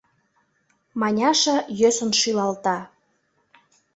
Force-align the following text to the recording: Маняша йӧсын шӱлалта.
Маняша 0.99 1.57
йӧсын 1.79 2.11
шӱлалта. 2.19 2.77